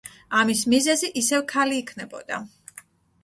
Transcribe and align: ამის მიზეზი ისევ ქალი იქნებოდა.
ამის 0.37 0.61
მიზეზი 0.73 1.09
ისევ 1.21 1.45
ქალი 1.51 1.77
იქნებოდა. 1.81 2.39